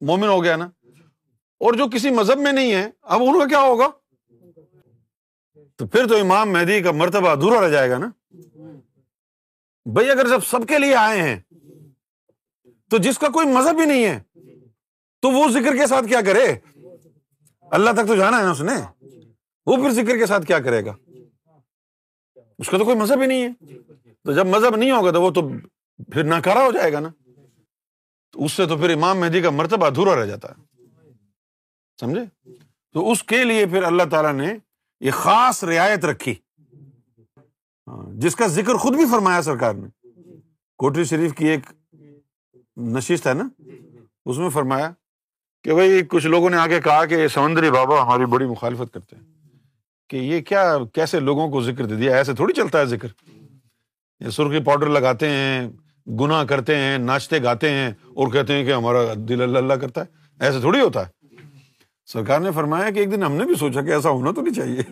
مومن 0.00 0.28
ہو 0.28 0.44
گیا 0.44 0.56
نا۔ 0.56 0.70
اور 1.60 1.72
جو 1.72 1.86
کسی 1.86 2.10
مذہب 2.10 2.38
میں 2.38 2.52
نہیں 2.52 2.74
ہے، 2.74 2.90
اب 3.02 3.22
ان 3.22 3.38
کا 3.38 3.46
کیا 3.46 3.60
ہوگا؟ 3.60 3.88
تو 5.76 5.86
پھر 5.86 6.08
تو 6.08 6.20
امام 6.20 6.52
مہدی 6.52 6.80
کا 6.80 6.92
مرتبہ 6.92 7.28
ادھورا 7.28 7.64
رہ 7.64 7.68
جائے 7.68 7.90
گا 7.90 7.98
نا۔ 7.98 8.10
بھائی 9.84 10.10
اگر 10.10 10.28
جب 10.28 10.40
سب 10.40 10.68
کے 10.68 10.78
لیے 10.78 10.94
آئے 10.94 11.22
ہیں، 11.22 11.40
تو 12.90 12.98
جس 12.98 13.18
کا 13.18 13.28
کوئی 13.28 13.46
مذہب 13.46 13.80
ہی 13.80 13.84
نہیں 13.84 14.04
ہے، 14.04 14.20
تو 15.20 15.30
وہ 15.30 15.48
ذکر 15.48 15.76
کے 15.76 15.86
ساتھ 15.86 16.06
کیا 16.06 16.20
کرے؟ 16.20 16.54
اللہ 17.60 17.90
تک 17.90 18.08
تو 18.08 18.16
جانا 18.16 18.38
ہے 18.38 18.42
نا 18.42 18.50
اس 18.50 18.60
نے۔ 18.60 19.06
وہ 19.66 19.76
پھر 19.76 19.90
ذکر 19.90 20.16
کے 20.16 20.26
ساتھ 20.26 20.46
کیا 20.46 20.58
کرے 20.58 20.84
گا؟ 20.84 20.94
اس 22.58 22.68
کا 22.68 22.78
تو 22.78 22.84
کوئی 22.84 22.96
مذہب 22.96 23.20
ہی 23.20 23.26
نہیں 23.26 23.42
ہے۔ 23.42 23.52
تو 24.24 24.32
جب 24.32 24.46
مذہب 24.46 24.76
نہیں 24.76 24.90
ہوگا 24.90 25.10
تو 25.10 25.22
وہ 25.22 25.30
تو 25.30 25.48
پھر 26.12 26.24
ناکارا 26.24 26.66
ہو 26.66 26.72
جائے 26.72 26.92
گا 26.92 27.00
نا۔ 27.00 27.08
تو 28.32 28.44
اس 28.44 28.52
سے 28.52 28.66
تو 28.66 28.76
پھر 28.76 28.90
امام 28.90 29.18
مہدی 29.18 29.40
کا 29.40 29.50
مرتبہ 29.50 29.86
ادھورا 29.86 30.20
رہ 30.20 30.26
جاتا 30.26 30.48
ہے۔ 30.48 30.82
سمجھے؟ 32.00 32.50
تو 32.92 33.10
اس 33.10 33.22
کے 33.22 33.44
لیے 33.44 33.66
پھر 33.66 33.82
اللہ 33.82 34.02
تعالیٰ 34.10 34.32
نے 34.32 34.54
یہ 35.00 35.10
خاص 35.10 35.64
رعایت 35.64 36.04
رکھی۔ 36.04 36.34
جس 38.12 38.36
کا 38.36 38.46
ذکر 38.46 38.74
خود 38.74 38.96
بھی 38.96 39.04
فرمایا 39.10 39.42
سرکار 39.42 39.74
نے۔ 39.74 40.08
کوٹری 40.78 41.04
شریف 41.04 41.34
کی 41.34 41.48
ایک 41.48 41.94
نشست 42.76 43.26
ہے 43.26 43.34
نا؟ 43.34 43.48
اس 44.26 44.38
میں 44.38 44.48
فرمایا 44.48 44.92
کہ 45.64 45.74
بھائی 45.74 46.02
کچھ 46.08 46.26
لوگوں 46.26 46.50
نے 46.50 46.56
آگے 46.56 46.80
کہا 46.80 47.04
کہ 47.04 47.28
سمندری 47.28 47.70
بابا 47.70 48.02
ہماری 48.02 48.26
بڑی 48.26 48.46
مخالفت 48.46 48.94
کرتے 48.94 49.16
ہیں۔ 49.16 49.22
کہ 50.08 50.16
یہ 50.16 50.40
کیا 50.40 50.78
کیسے 50.92 51.20
لوگوں 51.20 51.48
کو 51.48 51.62
ذکر 51.62 51.86
دے 51.86 51.96
دیا؟ 51.96 52.16
ایسے 52.16 52.34
تھوڑی 52.34 52.54
چلتا 52.54 52.80
ہے 52.80 52.86
ذکر۔ 52.86 53.08
یہ 54.20 54.30
سرخی 54.30 54.62
پاؤڈر 54.62 54.86
لگاتے 54.86 55.28
ہیں 55.28 55.68
گناہ 56.20 56.44
کرتے 56.44 56.76
ہیں 56.76 56.98
ناچتے 56.98 57.42
گاتے 57.42 57.70
ہیں 57.70 57.90
اور 57.90 58.32
کہتے 58.32 58.52
ہیں 58.52 58.64
کہ 58.64 58.72
ہمارا 58.72 58.98
دل 59.16 59.42
اللہ 59.42 59.58
اللہ 59.58 59.74
کرتا 59.74 60.00
ہے۔ 60.00 60.06
ایسے 60.40 60.60
تھوڑی 60.60 60.80
ہوتا 60.80 61.06
ہے۔ 61.06 61.36
سرکار 62.06 62.40
نے 62.40 62.50
فرمایا 62.50 62.90
کہ 62.90 62.98
ایک 62.98 63.12
دن 63.12 63.22
ہم 63.22 63.32
نے 63.32 63.44
بھی 63.44 63.54
سوچا 63.54 63.80
کہ 63.80 63.90
ایسا 63.90 64.10
ہونا 64.10 64.30
تو 64.30 64.40
نہیں 64.40 64.54
چاہیے۔ 64.54 64.82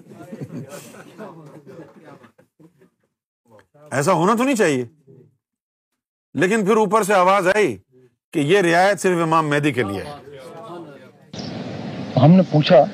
ایسا 3.90 4.12
ہونا 4.12 4.34
تو 4.34 4.44
نہیں 4.44 4.56
چاہیے۔ 4.56 4.84
لیکن 6.34 6.64
پھر 6.64 6.76
اوپر 6.76 7.02
سے 7.02 7.14
آواز 7.14 7.46
آئی 7.46 7.76
کہ 8.32 8.38
یہ 8.38 8.60
رعایت 8.60 9.00
صرف 9.00 9.18
امام 9.22 9.48
مہدی 9.50 9.72
کے 9.72 9.82
لیے 9.82 10.02
ہم 12.22 12.30
نے 12.30 12.42
پوچھا 12.50 12.84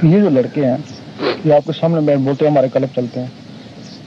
کہ 0.00 0.06
یہ 0.06 0.20
جو 0.20 0.30
لڑکے 0.30 0.66
ہیں 0.66 0.76
یہ 1.44 1.52
آپ 1.52 1.64
کے 1.66 1.72
سامنے 1.80 2.16
بولتے 2.16 2.44
ہیں 2.44 2.52
ہمارے 2.52 2.68
کلب 2.72 2.88
چلتے 2.94 3.20
ہیں۔ 3.20 3.26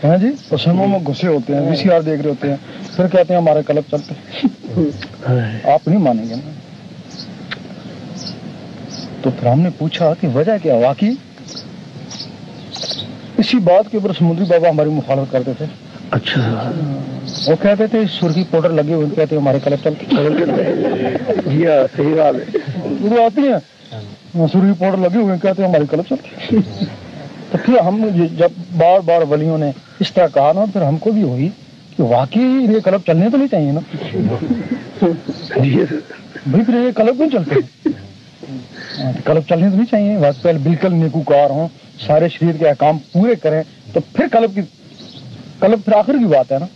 ہاں 0.04 0.16
جی؟ 0.16 0.28
پسموں 0.48 0.88
میں 0.88 0.98
گھسے 1.06 1.26
ہوتے 1.26 1.54
ہیں 1.54 1.70
وی 1.70 1.76
سی 1.76 1.90
آر 1.90 2.00
دیکھ 2.00 2.22
رہے 2.22 2.30
ہوتے 2.30 2.50
ہیں۔ 2.50 2.56
پھر 2.96 3.08
کہتے 3.08 3.34
ہیں 3.34 3.40
ہمارے 3.40 3.60
کلب 3.66 3.84
چلتے 3.90 4.14
ہیں۔ 4.14 5.72
آپ 5.72 5.88
نہیں 5.88 5.98
مانیں 5.98 6.28
گے۔ 6.28 6.34
نا 6.34 6.50
تو 9.24 9.30
پھر 9.30 9.46
ہم 9.48 9.60
نے 9.60 9.68
پوچھا 9.78 10.12
کہ 10.20 10.28
وجہ 10.34 10.52
کیا 10.62 10.74
واقعی 10.74 11.10
اسی 13.38 13.58
بات 13.58 13.90
کے 13.90 13.96
اوپر 13.96 14.12
سمندری 14.18 14.44
بابا 14.48 14.68
ہماری 14.70 14.90
مخالفت 14.90 15.32
کرتے 15.32 15.52
تھے۔ 15.58 15.66
اچھا۔ 16.10 16.70
وہ 17.46 17.54
کہتے 17.62 17.86
تھے 17.86 17.98
سرخی 18.20 18.44
پاؤڈر 18.50 18.70
لگے 18.70 18.94
ہوئے 18.94 19.06
کہتے 19.14 19.36
ہمارے 19.36 19.58
کلب 19.64 19.78
چلتے 19.84 20.04
جی 21.46 21.66
ہاں 21.66 21.96
صحیح 21.96 22.14
بات 22.14 22.34
ہے۔ 22.34 22.58
وہ 23.00 23.24
آتی 23.24 23.40
ہیں 23.40 23.58
سرخی 24.46 24.72
پاؤڈر 24.78 24.96
لگے 24.96 25.16
ہوئے 25.16 25.36
کہتے 25.42 25.62
ہیں 25.62 25.68
ہمارے 25.68 25.84
کلب 25.90 26.04
چلتے 26.08 26.56
تو 27.50 27.58
پھر 27.64 27.78
ہم 27.78 28.04
جب 28.36 28.60
بار 28.76 29.00
بار 29.00 29.22
ولیوں 29.22 29.58
نے 29.58 29.70
اس 30.00 30.12
طرح 30.12 30.26
کہا 30.34 30.52
نا 30.54 30.64
پھر 30.72 30.82
ہم 30.82 30.96
کو 30.96 31.10
بھی 31.10 31.22
ہوئی 31.22 31.48
کہ 31.96 32.02
واقعی 32.02 32.42
یہ 32.42 32.80
کلب 32.84 33.00
چلنے 33.06 33.30
تو 33.30 33.36
نہیں 33.36 33.48
چاہیے 33.48 33.72
نا۔ 33.72 33.80
جی۔ 35.56 35.76
بھائی 36.46 36.64
پھر 36.64 36.74
یہ 36.74 36.90
کلب 36.96 37.16
کیوں 37.16 37.30
چلتے 37.30 37.54
ہیں؟ 37.54 37.92
کلب 39.24 39.42
چلنے 39.48 39.70
تو 39.70 39.76
نہیں 39.76 39.86
چاہیے 39.90 40.16
پہلے 40.42 40.58
بالکل 40.58 40.94
نیکوکار 40.94 41.50
ہوں 41.50 41.68
سارے 42.06 42.28
شریر 42.28 42.56
کے 42.58 42.68
احکام 42.68 42.98
پورے 43.12 43.34
کریں۔ 43.34 43.62
تو 43.92 44.00
پھر 44.12 44.26
کلب 44.32 44.50
کی 44.54 44.60
کلب 45.60 45.78
پھر 45.84 45.92
آخر 45.92 46.12
کی 46.18 46.24
بات 46.24 46.52
ہے 46.52 46.58
نا۔ 46.58 46.66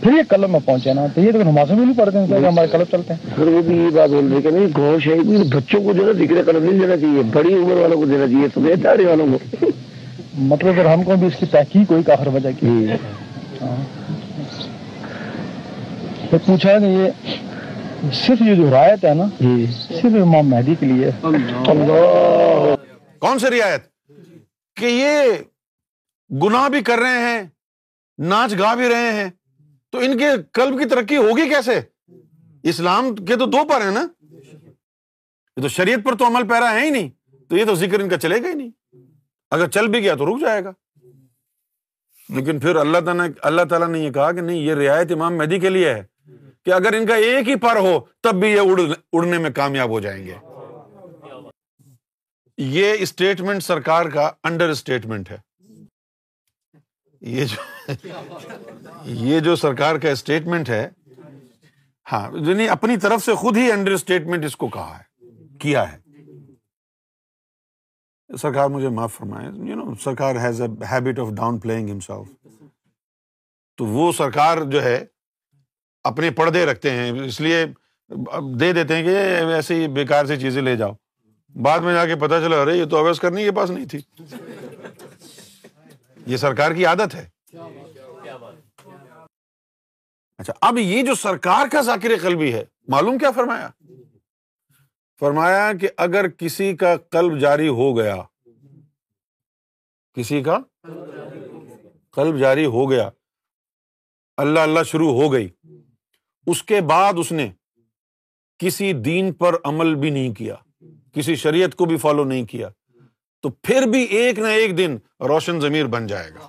پھر 0.00 0.12
یہ 0.12 0.22
کلب 0.28 0.50
میں 0.50 0.60
پہنچے 0.64 0.92
نا 0.92 1.06
تو 1.14 1.20
یہ 1.20 1.32
تو 1.32 1.42
نمازیں 1.42 1.74
بھی 1.76 1.84
نہیں 1.84 1.98
پڑھتے 1.98 2.18
ہیں 2.18 2.46
ہمارے 2.46 2.66
کلب 2.72 2.86
چلتے 2.90 3.14
ہیں۔ 3.14 3.36
پھر 3.36 3.46
وہ 3.46 3.62
بھی 3.62 3.76
یہ 3.76 3.90
بات 3.90 4.10
بول 4.10 4.32
رہے 4.32 4.42
کہ 4.42 4.50
نہیں 4.50 4.98
شہید 5.04 5.54
بچوں 5.54 5.82
کو 5.82 5.92
جو 5.92 6.06
ہے 6.06 6.12
ذکر 6.12 6.42
قلم 6.46 6.64
نہیں 6.64 6.80
دینا 6.80 6.96
چاہیے 6.96 7.22
بڑی 7.32 7.54
عمر 7.54 7.72
والوں 7.72 7.96
کو 7.96 8.04
دینا 8.04 8.26
چاہیے 8.26 8.48
تمہیں 8.54 8.74
داڑھی 8.76 9.04
والوں 9.04 9.26
کو۔ 9.26 9.66
مطلب 10.38 10.74
پھر 10.74 10.84
ہم 10.84 11.02
کو 11.02 11.16
بھی 11.16 11.26
اس 11.26 11.36
کی 11.40 11.46
تحقیق 11.46 11.90
ہوئی 11.90 12.02
کہ 12.02 12.10
آخر 12.10 12.26
وجہ 12.26 12.48
کی۔ 12.60 12.86
ہاں۔ 13.62 13.76
پھر 16.30 16.38
پوچھا 16.46 16.70
ہے 16.70 16.78
کہ 16.78 16.84
یہ 16.84 17.36
صرف 18.02 18.42
یہ 18.42 18.54
جو 18.54 18.70
رایت 18.70 19.04
ہے 19.04 19.14
نا 19.14 19.24
جی 19.40 19.66
صرف 19.66 20.14
امام 20.22 20.48
مہدی 20.48 20.74
کے 20.74 20.86
لیے 20.86 21.10
کون 23.18 23.38
سی 23.38 23.46
رعایت؟ 23.46 23.86
کہ 24.76 24.86
یہ 24.86 25.32
گناہ 26.42 26.68
بھی 26.68 26.80
کر 26.82 26.98
رہے 26.98 27.18
ہیں 27.18 27.42
ناچ 28.18 28.58
گا 28.58 28.74
بھی 28.74 28.88
رہے 28.88 29.12
ہیں 29.12 29.30
تو 29.92 29.98
ان 29.98 30.18
کے 30.18 30.24
قلب 30.52 30.78
کی 30.78 30.88
ترقی 30.88 31.16
ہوگی 31.16 31.48
کیسے؟ 31.48 31.80
اسلام 32.62 33.14
کے 33.14 33.36
تو 33.36 33.46
دو 33.46 33.64
پر 33.68 33.80
ہیں 33.80 33.90
نا۔ 33.90 34.06
یہ 35.56 35.62
تو 35.62 35.68
شریعت 35.68 36.04
پر 36.04 36.16
تو 36.16 36.26
عمل 36.26 36.48
پیرا 36.48 36.72
ہے 36.74 36.84
ہی 36.84 36.90
نہیں 36.90 37.10
تو 37.48 37.56
یہ 37.56 37.64
تو 37.64 37.74
ذکر 37.74 38.00
ان 38.00 38.08
کا 38.08 38.18
چلے 38.18 38.42
گا 38.42 38.48
ہی 38.48 38.54
نہیں۔ 38.54 38.70
اگر 39.50 39.68
چل 39.68 39.88
بھی 39.88 40.00
گیا 40.00 40.14
تو 40.14 40.26
رک 40.26 40.40
جائے 40.40 40.64
گا۔ 40.64 40.72
لیکن 42.28 42.58
پھر 42.58 42.76
اللہ 42.76 42.98
تعالیٰ 42.98 43.26
اللہ 43.42 43.62
تعالیٰ 43.62 43.88
نے 43.88 43.98
یہ 43.98 44.10
کہا 44.10 44.32
کہ 44.32 44.40
نہیں 44.40 44.58
یہ 44.58 44.74
رعایت 44.74 45.12
امام 45.12 45.36
مہدی 45.36 45.58
کے 45.58 45.68
لیے 45.68 45.94
ہے۔ 45.94 46.15
کہ 46.66 46.72
اگر 46.72 46.92
ان 46.92 47.06
کا 47.06 47.14
ایک 47.14 47.48
ہی 47.48 47.54
پر 47.56 47.76
ہو، 47.76 48.00
تب 48.20 48.34
بھی 48.34 48.48
یہ 48.50 48.92
اڑنے 49.12 49.38
میں 49.38 49.50
کامیاب 49.50 49.90
ہو 49.90 50.00
جائیں 50.00 50.26
گے۔ 50.26 50.36
یہ 52.58 52.96
اسٹیٹمنٹ 52.98 53.62
سرکار 53.62 54.06
کا 54.06 54.30
انڈر 54.42 54.68
اسٹیٹمنٹ 54.68 55.30
ہے۔ 55.30 55.36
یہ 57.20 57.44
جو 57.44 57.92
یہ 59.04 59.40
جو 59.40 59.56
سرکار 59.56 59.96
کا 59.96 60.10
اسٹیٹمنٹ 60.10 60.68
ہے 60.68 60.88
ہاں 62.12 62.30
یعنی 62.48 62.68
اپنی 62.68 62.96
طرف 62.96 63.24
سے 63.24 63.34
خود 63.34 63.56
ہی 63.56 63.72
انڈر 63.72 63.92
اسٹیٹمنٹ 63.92 64.44
اس 64.44 64.56
کو 64.56 64.68
کہا 64.68 64.98
ہے، 64.98 65.26
کیا 65.58 65.92
ہے۔ 65.92 65.98
سرکار 68.30 68.68
مجھے 68.68 68.88
معاف 68.88 69.14
فرمائے 69.14 69.46
یو 69.46 69.76
نو 69.76 69.94
سرکار 69.94 70.36
has 70.36 70.60
a 70.62 70.68
habit 70.90 71.18
of 71.18 71.28
downplaying 71.58 71.90
himself 71.90 72.56
تو 73.76 73.84
وہ 73.84 74.12
سرکار 74.12 74.58
جو 74.58 74.82
ہے 74.82 75.04
اپنے 76.06 76.30
پردے 76.30 76.66
رکھتے 76.66 76.90
ہیں، 76.90 77.12
اس 77.24 77.40
لیے 77.40 77.64
دے 78.60 78.72
دیتے 78.72 78.96
ہیں 78.96 79.04
کہ 79.04 79.16
ایسے 79.52 79.74
ہی 79.74 79.88
بیکار 79.88 80.26
سی 80.26 80.36
چیزیں 80.36 80.62
لے 80.62 80.76
جاؤ۔ 80.76 80.92
بعد 81.62 81.80
میں 81.80 81.94
جا 81.94 82.06
کے 82.06 82.16
پتا 82.16 82.40
چلا، 82.40 82.62
ارے، 82.62 82.76
یہ 82.76 82.84
تو 82.84 82.96
اویس 82.96 83.20
کرنی 83.20 83.44
کے 83.44 83.52
پاس 83.52 83.70
نہیں 83.70 83.86
تھی۔ 83.86 84.00
یہ 86.26 86.36
سرکار 86.36 86.72
کی 86.72 86.86
عادت 86.86 87.14
ہے۔ 87.14 87.28
اچھا 90.38 90.52
اب 90.60 90.78
یہ 90.78 91.02
جو 91.02 91.14
سرکار 91.14 91.66
کا 91.72 91.80
ذاکر 91.80 92.08
قلبی 92.22 92.54
ہے، 92.54 92.64
معلوم 92.88 93.18
کیا 93.18 93.30
فرمایا؟ 93.30 93.68
فرمایا 95.20 95.72
کہ 95.80 95.88
اگر 95.96 96.28
کسی 96.28 96.76
کا 96.76 96.96
قلب 96.96 97.38
جاری 97.38 97.68
ہو 97.68 97.96
گیا، 97.96 98.16
کسی 100.14 100.42
کا 100.42 100.58
قلب 102.10 102.38
جاری 102.38 102.66
ہو 102.66 102.90
گیا، 102.90 103.10
اللہ 104.36 104.60
اللہ 104.60 104.82
شروع 104.82 105.12
ہو 105.12 105.32
گئی۔ 105.32 105.48
اس 106.46 106.62
کے 106.62 106.80
بعد 106.80 107.12
اس 107.16 107.32
نے 107.32 107.52
کسی 108.58 108.92
دین 108.92 109.32
پر 109.32 109.54
عمل 109.64 109.94
بھی 109.94 110.10
نہیں 110.10 110.34
کیا، 110.34 110.54
کسی 111.12 111.34
شریعت 111.34 111.74
کو 111.74 111.84
بھی 111.84 111.96
فالو 111.96 112.24
نہیں 112.24 112.46
کیا، 112.46 112.68
تو 113.40 113.48
پھر 113.50 113.82
بھی 113.82 114.04
ایک 114.04 114.38
نہ 114.38 114.46
ایک 114.46 114.78
دن 114.78 114.96
روشن 115.20 115.60
ضمیر 115.60 115.86
بن 115.86 116.06
جائے 116.06 116.30
گا۔ 116.30 116.48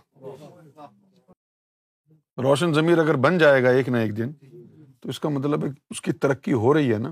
روشن 2.41 2.73
ضمیر 2.73 2.97
اگر 2.97 3.15
بن 3.15 3.37
جائے 3.37 3.63
گا 3.63 3.69
ایک 3.69 3.89
نہ 3.89 3.97
ایک 3.97 4.17
دن، 4.17 4.33
تو 5.01 5.09
اس 5.09 5.19
کا 5.19 5.29
مطلب 5.29 5.65
ہے 5.65 5.69
اس 5.89 6.01
کی 6.01 6.11
ترقی 6.11 6.53
ہو 6.53 6.73
رہی 6.73 6.93
ہے 6.93 6.97
نا۔ 6.97 7.11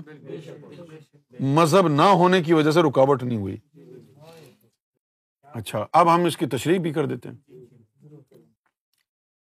مذہب 1.40 1.88
نہ 1.88 2.02
ہونے 2.02 2.42
کی 2.42 2.52
وجہ 2.52 2.70
سے 2.70 2.80
رکاوٹ 2.82 3.22
نہیں 3.22 3.38
ہوئی۔ 3.38 3.56
اچھا 5.42 5.86
اب 5.92 6.14
ہم 6.14 6.24
اس 6.24 6.36
کی 6.36 6.46
تشریح 6.46 6.78
بھی 6.78 6.92
کر 6.92 7.06
دیتے 7.06 7.28
ہیں۔ 7.28 7.58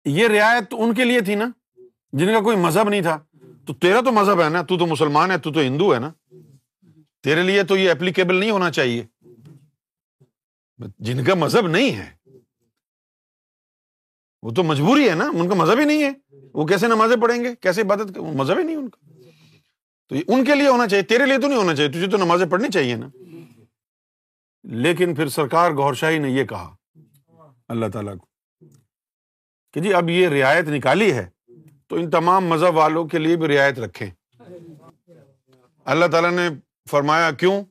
یہ 0.04 0.28
رعایت 0.28 0.74
ان 0.78 0.94
کے 0.94 1.04
لیے 1.04 1.20
تھی 1.20 1.34
نا، 1.34 1.50
جن 2.12 2.26
کا 2.26 2.40
کوئی 2.40 2.56
مذہب 2.56 2.88
نہیں 2.88 3.02
تھا۔ 3.02 3.18
تو 3.66 3.74
تیرا 3.74 4.00
تو 4.00 4.12
مذہب 4.12 4.42
ہے 4.42 4.48
نا، 4.48 4.62
تو 4.62 4.78
تو 4.78 4.86
مسلمان 4.86 5.30
ہے، 5.30 5.38
تو 5.38 5.52
تو 5.52 5.60
ہندو 5.60 5.94
ہے 5.94 5.98
نا۔ 5.98 6.12
تیرے 7.22 7.42
لیے 7.42 7.62
تو 7.62 7.76
یہ 7.76 7.90
اپلیکیبل 7.90 8.34
نہیں 8.34 8.50
ہونا 8.50 8.70
چاہیے۔ 8.70 9.06
جن 10.98 11.24
کا 11.24 11.34
مذہب 11.34 11.68
نہیں 11.68 11.96
ہے، 11.96 12.30
وہ 14.42 14.50
تو 14.50 14.62
مجبوری 14.62 15.08
ہے 15.08 15.14
نا، 15.14 15.24
ان 15.24 15.48
کا 15.48 15.54
مذہب 15.54 15.78
ہی 15.78 15.84
نہیں 15.84 16.02
ہے۔ 16.02 16.36
وہ 16.54 16.66
کیسے 16.66 16.86
نمازیں 16.86 17.22
پڑھیں 17.22 17.44
گے؟ 17.44 17.56
کیسے 17.56 17.82
عبادت 17.82 18.18
مذہب 18.18 18.58
ہی 18.58 18.64
نہیں 18.64 18.76
ان 18.76 18.88
کا۔ 18.88 19.06
تو 20.08 20.14
ان 20.28 20.44
کے 20.44 20.54
لیے 20.54 20.68
ہونا 20.68 20.88
چاہیے، 20.88 21.04
تیرے 21.04 21.26
لیے 21.26 21.38
تو 21.38 21.48
نہیں 21.48 21.58
ہونا 21.58 21.74
چاہیے، 21.74 21.90
تجھے 21.90 22.06
تو 22.06 22.16
نمازیں 22.16 22.46
پڑھنی 22.46 22.68
چاہیے 22.68 22.96
نا۔ 22.96 23.08
لیکن 24.62 25.14
پھر 25.14 25.28
سرکار 25.28 25.70
گور 25.70 25.94
شاہی 25.94 26.18
نے 26.18 26.30
یہ 26.30 26.44
کہا 26.44 26.76
اللہ 27.68 27.86
تعالیٰ 27.92 28.16
کو 28.16 28.26
کہ 29.72 29.80
جی 29.80 29.94
اب 29.94 30.10
یہ 30.10 30.28
رعایت 30.28 30.68
نکالی 30.68 31.12
ہے 31.12 31.28
تو 31.94 32.00
ان 32.00 32.10
تمام 32.10 32.46
مذہب 32.46 32.76
والوں 32.76 33.04
کے 33.04 33.18
لیے 33.18 33.36
بھی 33.36 33.56
رعایت 33.56 33.78
رکھیں۔ 33.78 34.10
اللہ 35.84 36.06
تعالیٰ 36.06 36.30
نے 36.30 36.48
فرمایا، 36.90 37.30
کیوں؟ 37.30 37.64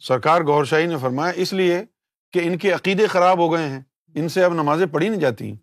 سرکار 0.00 0.40
گور 0.40 0.64
شاہی 0.64 0.86
نے 0.86 0.98
فرمایا، 0.98 1.32
اس 1.36 1.52
لیے 1.52 1.84
کہ 2.32 2.40
ان 2.44 2.58
کے 2.58 2.72
عقیدے 2.72 3.06
خراب 3.06 3.38
ہو 3.38 3.52
گئے 3.52 3.68
ہیں۔ 3.68 3.80
ان 4.14 4.28
سے 4.28 4.44
اب 4.44 4.54
نمازیں 4.54 4.86
پڑھی 4.86 5.08
نہیں 5.08 5.20
جاتی۔ 5.20 5.54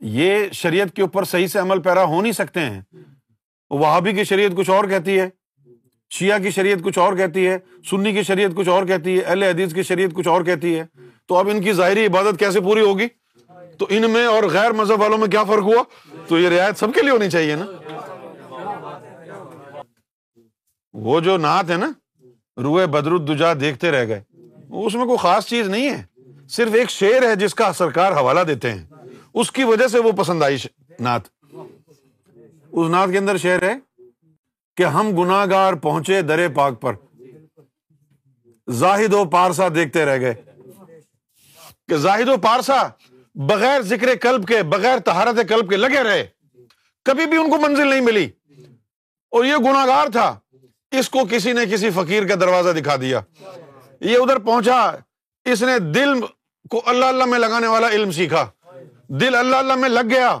یہ 0.00 0.46
شریعت 0.52 0.96
کے 0.96 1.02
اوپر 1.02 1.24
صحیح 1.24 1.46
سے 1.46 1.58
عمل 1.58 1.82
پیرا 1.82 2.04
ہو 2.04 2.22
نہیں 2.22 2.32
سکتے 2.32 2.60
ہیں۔ 2.60 2.80
وہابی 3.70 4.12
کی 4.12 4.24
شریعت 4.24 4.50
کچھ 4.56 4.70
اور 4.70 4.84
کہتی 4.84 5.20
ہے، 5.20 5.28
شیعہ 6.10 6.38
کی 6.38 6.50
شریعت 6.50 6.78
کچھ 6.84 6.98
اور 6.98 7.16
کہتی 7.16 7.46
ہے، 7.46 7.58
سنی 7.90 8.12
کی 8.12 8.22
شریعت 8.22 8.50
کچھ 8.56 8.68
اور 8.68 8.86
کہتی 8.86 9.18
ہے، 9.18 9.22
اہل 9.22 9.42
حدیث 9.42 9.74
کی 9.74 9.82
شریعت 9.82 10.10
کچھ 10.14 10.28
اور 10.28 10.42
کہتی 10.42 10.78
ہے۔ 10.78 10.84
تو 11.26 11.36
اب 11.36 11.48
ان 11.48 11.60
کی 11.60 11.72
ظاہری 11.72 12.06
عبادت 12.06 12.38
کیسے 12.38 12.60
پوری 12.60 12.80
ہوگی؟ 12.80 13.06
تو 13.78 13.86
ان 13.88 14.10
میں 14.10 14.26
اور 14.26 14.42
غیر 14.42 14.72
مذہب 14.72 15.00
والوں 15.00 15.18
میں 15.18 15.28
کیا 15.28 15.44
فرق 15.44 15.62
ہوا؟ 15.62 15.82
تو 16.32 16.38
یہ 16.38 16.48
رعایت 16.48 16.78
سب 16.78 16.94
کے 16.94 17.02
لیے 17.02 17.10
ہونی 17.10 17.30
چاہیے 17.30 17.56
نا؟ 17.56 17.66
وہ 20.92 21.20
جو 21.20 21.36
نعت 21.36 21.70
ہے 21.70 21.76
نا، 21.76 21.92
روئے 22.56 22.86
بدر 22.86 23.12
الدجا 23.12 23.54
دیکھتے 23.60 23.90
رہ 23.90 24.06
گئے۔ 24.06 24.22
اس 24.70 24.94
میں 24.94 25.04
کوئی 25.04 25.16
خاص 25.18 25.46
چیز 25.46 25.68
نہیں 25.68 25.90
ہے۔ 25.90 26.04
صرف 26.48 26.74
ایک 26.74 26.90
شعر 26.90 27.22
ہے 27.22 27.36
جس 27.36 27.54
کا 27.54 27.72
سرکار 27.72 28.12
حوالہ 28.12 28.40
دیتے 28.40 28.70
ہیں۔ 28.70 28.86
اس 29.34 29.52
کی 29.52 29.64
وجہ 29.64 29.86
سے 29.86 29.98
وہ 29.98 30.12
پسند 30.12 30.42
آئی 30.42 30.56
نعت۔ 31.00 31.20
اس 32.72 32.90
نعت 32.90 33.08
کے 33.12 33.18
اندر 33.18 33.36
شعر 33.36 33.62
ہے 33.62 33.74
کہ 34.76 34.82
ہم 34.82 35.22
گناہ 35.22 35.46
گار 35.50 35.72
پہنچے 35.72 36.22
درے 36.22 36.48
پاک 36.48 36.80
پر۔ 36.80 36.94
زاہد 38.70 39.14
و 39.14 39.24
پارسا 39.24 39.68
دیکھتے 39.74 40.04
رہ 40.04 40.20
گئے۔ 40.20 40.34
کہ 41.88 41.96
زاہد 41.96 42.28
و 42.28 42.36
پارسا 42.36 42.88
بغیر 43.34 43.82
ذکر 43.82 44.14
کلب 44.14 44.48
کے، 44.48 44.62
بغیر 44.62 44.98
تہارت 44.98 45.48
کلب 45.48 45.70
کے 45.70 45.76
لگے 45.76 46.02
رہے۔ 46.02 46.26
کبھی 47.04 47.26
بھی 47.26 47.36
ان 47.38 47.50
کو 47.50 47.58
منزل 47.58 47.88
نہیں 47.88 48.00
ملی۔ 48.00 48.28
اور 49.30 49.44
یہ 49.44 49.54
گناگار 49.56 50.06
تھا۔ 50.06 50.38
اس 50.90 51.10
کو 51.10 51.18
کسی 51.30 51.52
نے 51.52 51.66
کسی 51.66 51.90
فقیر 51.90 52.26
کا 52.26 52.34
دروازہ 52.34 52.70
دکھا 52.70 52.96
دیا۔ 52.96 53.20
یہ 54.00 54.18
ادھر 54.18 54.38
پہنچا۔ 54.38 54.90
اس 55.44 55.62
نے 55.62 55.78
دل 55.78 56.20
کو 56.70 56.82
اللہ 56.86 57.04
اللہ 57.04 57.24
میں 57.24 57.38
لگانے 57.38 57.66
والا 57.66 57.88
علم 57.88 58.10
سیکھا۔ 58.10 58.50
دل 59.08 59.34
اللہ 59.34 59.56
اللہ 59.56 59.74
میں 59.74 59.88
لگ 59.88 60.10
گیا۔ 60.10 60.38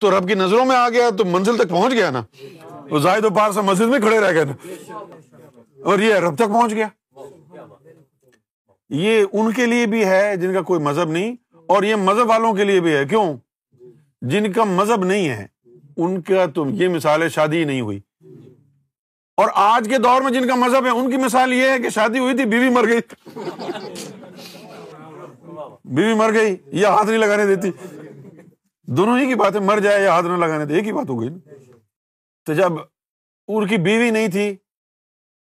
تو 0.00 0.18
رب 0.18 0.28
کی 0.28 0.34
نظروں 0.34 0.64
میں 0.64 0.76
آ 0.76 0.88
گیا۔ 0.88 1.10
تو 1.18 1.24
منزل 1.24 1.56
تک 1.56 1.68
پہنچ 1.68 1.92
گیا 1.92 2.10
نا۔ 2.10 2.22
وہ 2.90 2.98
زاہد 2.98 3.24
و 3.24 3.30
پارسا 3.30 3.60
مسجد 3.60 3.86
میں 3.86 3.98
کھڑے 3.98 4.20
رہ 4.20 4.32
گئے 4.32 4.44
تھے۔ 4.44 4.74
اور 5.82 5.98
یہ 5.98 6.14
رب 6.14 6.34
تک 6.34 6.46
پہنچ 6.46 6.72
گیا۔ 6.72 6.88
یہ 8.88 9.24
ان 9.32 9.52
کے 9.52 9.66
لیے 9.66 9.86
بھی 9.86 10.04
ہے 10.04 10.36
جن 10.36 10.54
کا 10.54 10.60
کوئی 10.62 10.80
مذہب 10.80 11.10
نہیں۔ 11.10 11.36
اور 11.66 11.82
یہ 11.82 11.94
مذہب 11.94 12.28
والوں 12.28 12.54
کے 12.54 12.64
لیے 12.64 12.80
بھی 12.80 12.94
ہے۔ 12.94 13.04
کیوں؟ 13.04 13.36
جن 14.22 14.52
کا 14.52 14.64
مذہب 14.64 15.04
نہیں 15.04 15.28
ہے، 15.28 15.46
ان 15.96 16.22
کا 16.22 16.46
تو 16.46 16.66
یہ 16.70 16.88
مثال 16.88 17.22
ہے، 17.22 17.28
شادی 17.28 17.64
نہیں 17.64 17.80
ہوئی۔ 17.80 18.00
اور 19.36 19.48
آج 19.54 19.88
کے 19.90 19.98
دور 19.98 20.22
میں 20.22 20.30
جن 20.30 20.48
کا 20.48 20.54
مذہب 20.54 20.84
ہے، 20.84 20.90
ان 20.90 21.10
کی 21.10 21.16
مثال 21.16 21.52
یہ 21.52 21.68
ہے 21.68 21.78
کہ 21.78 21.88
شادی 21.88 22.18
ہوئی 22.18 22.36
تھی، 22.36 22.44
بیوی 22.44 22.68
مر 22.68 22.88
گئی۔ 22.88 23.00
بیوی 25.84 26.14
مر 26.14 26.32
گئی، 26.32 26.56
یہ 26.66 26.86
ہاتھ 26.86 27.06
نہیں 27.06 27.18
لگانے 27.18 27.54
دیتی۔ 27.54 27.70
دونوں 28.82 29.18
ہی 29.18 29.26
کی 29.26 29.34
بات 29.34 29.54
ہے 29.54 29.60
مر 29.60 29.78
جائے 29.78 30.04
یا 30.04 30.10
ہاتھ 30.10 30.26
نہ 30.26 30.36
لگانے 30.36 30.64
دے، 30.64 30.74
ایک 30.74 30.86
ہی 30.86 30.92
بات 30.92 31.10
ہو 31.10 31.20
گئی 31.20 31.28
نا۔ 31.28 31.50
تو 32.46 32.54
جب 32.54 32.72
ان 33.48 33.66
کی 33.66 33.76
بیوی 33.76 34.10
نہیں 34.10 34.28
تھی، 34.28 34.56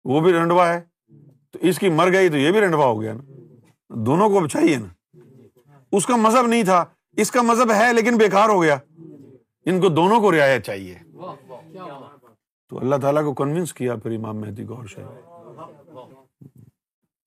وہ 0.06 0.20
بھی 0.20 0.34
رنڈوا 0.34 0.74
ہے۔ 0.74 0.82
تو 1.52 1.60
اس 1.62 1.80
کی 1.80 1.90
مر 1.90 2.12
گئی 2.12 2.30
تو 2.30 2.38
یہ 2.38 2.52
بھی 2.52 2.62
رنڈوا 2.62 2.86
ہو 2.86 3.02
گیا 3.02 3.14
نا۔ 3.14 3.22
دونوں 3.90 4.30
کو 4.30 4.40
اب 4.40 4.48
چاہیے 4.48 4.78
نا۔ 4.78 4.99
اس 5.92 6.06
کا 6.06 6.16
مذہب 6.16 6.48
نہیں 6.48 6.64
تھا، 6.64 6.86
اس 7.18 7.32
کا 7.32 7.42
مذہب 7.42 7.72
ہے 7.72 7.94
لیکن 7.94 8.18
بیکار 8.18 8.50
ہو 8.50 8.62
گیا۔ 8.62 8.78
ان 9.66 9.82
کو 9.82 9.90
دونوں 9.90 10.22
کو 10.22 10.32
رعایت 10.32 10.66
چاہیے۔ 10.66 11.00
تو 12.70 12.80
اللہ 12.80 12.96
تعالیٰ 13.02 13.24
کو 13.24 13.34
کنوینس 13.34 13.74
کیا 13.74 13.96
پھر 13.96 14.16
امام 14.16 14.38
مہدی 14.38 14.64
گور 14.64 14.86
شاہ۔ 14.86 15.04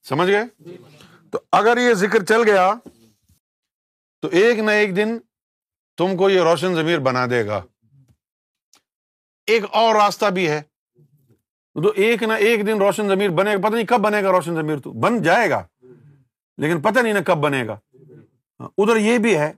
سمجھ 0.09 0.31
گئے؟ 0.31 0.45
تو 1.31 1.39
اگر 1.53 1.77
یہ 1.77 1.95
ذکر 1.95 2.25
چل 2.25 2.43
گیا، 2.47 2.75
تو 4.21 4.29
ایک 4.29 4.59
نہ 4.59 4.71
ایک 4.71 4.97
دن 4.97 5.19
تم 5.97 6.17
کو 6.17 6.31
یہ 6.31 6.41
روشن 6.41 6.75
ضمیر 6.75 6.99
بنا 6.99 7.27
دے 7.27 7.47
گا۔ 7.47 7.63
ایک 9.47 9.65
اور 9.73 9.95
راستہ 9.95 10.27
بھی 10.27 10.49
ہے۔ 10.49 10.63
تو 11.75 11.93
ایک 11.97 12.23
نہ 12.23 12.33
ایک 12.33 12.67
دن 12.67 12.79
روشن 12.79 13.09
ضمیر 13.09 13.31
بنے 13.31 13.55
گا، 13.55 13.69
پتہ 13.69 13.75
نہیں 13.75 13.87
کب 13.87 13.99
بنے 13.99 14.23
گا 14.23 14.33
روشن 14.33 14.55
ضمیر 14.55 14.79
تو، 14.79 14.93
بن 14.93 15.23
جائے 15.23 15.51
گا۔ 15.51 15.67
لیکن 16.59 16.81
پتہ 16.81 17.01
نہیں 17.01 17.13
نا 17.13 17.21
کب 17.21 17.37
بنے 17.39 17.67
گا۔ 17.67 17.79
ادھر 18.79 18.97
یہ 18.97 19.19
بھی 19.19 19.37
ہے، 19.39 19.53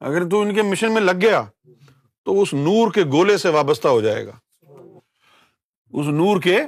اگر 0.00 0.28
تو 0.28 0.40
ان 0.40 0.54
کے 0.54 0.62
مشن 0.62 0.92
میں 0.92 1.00
لگ 1.00 1.20
گیا 1.22 1.44
تو 2.24 2.42
اس 2.42 2.54
نور 2.54 2.92
کے 2.92 3.02
گولے 3.02 3.36
سے 3.36 3.48
وابستہ 3.48 3.88
ہو 3.88 4.00
جائے 4.00 4.26
گا۔ 4.26 4.32
اس 5.90 6.06
نور 6.06 6.40
کے 6.40 6.58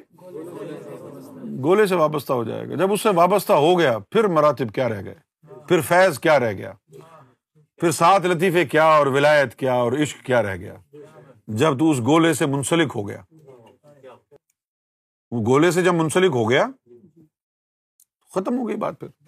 گولے 1.62 1.87
سے 1.87 1.95
وابستہ 1.95 2.33
ہو 2.33 2.45
جائے 2.45 2.68
گا۔ 2.68 2.75
جب 2.75 2.92
اس 2.92 3.00
سے 3.00 3.09
وابستہ 3.09 3.52
ہو 3.52 3.78
گیا، 3.78 3.99
پھر 3.99 4.25
مراتب 4.25 4.75
کیا 4.75 4.88
رہ 4.88 5.04
گئے؟ 5.04 5.14
پھر 5.68 5.80
فیض 5.80 6.18
کیا 6.18 6.40
رہ 6.40 6.52
گیا؟ 6.52 6.73
پھر 7.76 7.90
سات 7.90 8.25
لطیفے 8.25 8.64
کیا 8.64 8.85
اور 8.85 9.06
ولایت 9.06 9.54
کیا 9.54 9.75
اور 9.75 9.92
عشق 9.92 10.26
کیا 10.26 10.42
رہ 10.42 10.56
گیا؟ 10.56 10.75
جب 11.47 11.78
تو 11.78 11.90
اس 11.90 11.99
گولے 11.99 12.35
سے 12.35 12.47
منسلک 12.47 12.92
ہو 12.95 13.09
گیا۔ 13.09 13.23
وہ 15.30 15.45
گولے 15.47 15.71
سے 15.71 15.83
جب 15.83 15.95
منسلک 15.95 16.30
ہو 16.35 16.50
گیا، 16.50 16.66
ختم 18.35 18.59
ہو 18.59 18.68
گئی 18.68 18.76
بات 18.76 19.00
پھر۔ 19.00 19.25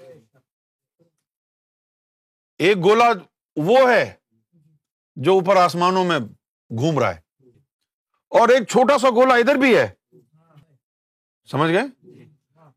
ایک 2.59 2.77
گولا 2.85 3.13
وہ 3.57 3.91
ہے 3.91 4.15
جو 5.17 5.33
اوپر 5.33 5.57
آسمانوں 5.57 6.05
میں 6.05 6.19
گھوم 6.79 6.99
رہا 6.99 7.15
ہے۔ 7.15 7.21
اور 8.31 8.49
ایک 8.49 8.69
چھوٹا 8.69 8.99
سا 8.99 9.11
گولا 9.11 9.35
ادھر 9.35 9.55
بھی 9.55 9.77
ہے۔ 9.77 9.89
سمجھ 11.51 11.73
گئے؟ 11.73 12.11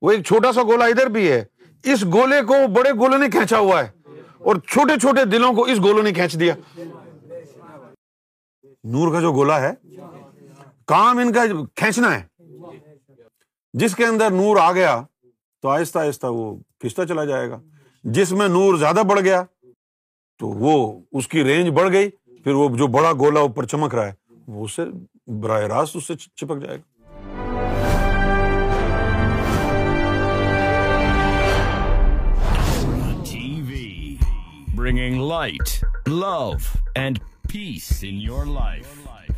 وہ 0.02 0.12
ایک 0.12 0.26
چھوٹا 0.26 0.52
سا 0.52 0.64
گولا 0.64 0.86
ادھر 0.86 1.08
بھی 1.08 1.32
ہے۔ 1.32 1.46
اس 1.84 2.04
گولے 2.04 2.42
کو 2.42 2.68
بڑے 2.68 2.92
گولے 2.92 3.18
نے 3.18 3.30
کھینچا 3.30 3.58
ہوا 3.58 3.84
ہے۔ 3.84 3.92
اور 4.38 4.56
چھوٹے 4.56 5.00
چھوٹے 5.00 5.26
دلوں 5.26 5.54
کو 5.54 5.64
اس 5.64 5.78
گولوں 5.80 6.04
نے 6.04 6.14
کھینچ 6.14 6.40
دیا۔ 6.40 6.56
نور 8.84 9.14
کا 9.14 9.22
جو 9.22 9.32
گولا 9.32 9.62
ہے، 9.62 9.74
کام 10.88 11.18
ان 11.18 11.34
کا 11.34 11.42
کھینچنا 11.76 12.20
ہے۔ 12.20 12.44
جس 13.74 13.96
کے 13.96 14.06
اندر 14.06 14.32
نور 14.32 14.58
آ 14.58 14.72
گیا 14.72 15.02
تو 15.62 15.70
آہستہ 15.70 16.00
آہستہ 16.00 16.28
وہ 16.28 16.56
کھینچتا 16.56 17.06
چلا 17.06 17.26
جائے 17.26 17.50
گا۔ 17.50 17.62
جس 18.04 18.32
میں 18.32 18.48
نور 18.48 18.78
زیادہ 18.78 19.02
بڑھ 19.10 19.20
گیا 19.20 19.44
تو 20.42 20.48
وہ 20.48 20.76
اس 21.12 21.28
کی 21.28 21.44
رینج 21.44 21.70
بڑھ 21.70 21.92
گئی، 21.94 22.10
پھر 22.44 22.54
وہ 22.54 22.68
جو 22.78 22.88
بڑا 22.94 23.12
گولا 23.20 23.40
اوپر 23.40 23.66
چمک 23.66 23.96
رہا 23.96 24.08
ہے، 24.08 24.14
وہ 24.48 24.64
اسے 24.66 24.84
براہ 25.42 25.62
راست 25.74 25.96
اس 25.96 26.08
سے 26.08 26.16
چپک 26.16 26.62
جائے 26.64 26.78
گا 26.78 26.90
bringing 34.76 35.22
light 35.30 36.08
love 36.08 36.52
and 36.96 37.20
peace 37.52 37.92
in 38.04 38.22
your 38.22 38.46
life 38.46 38.88
life. 39.06 39.31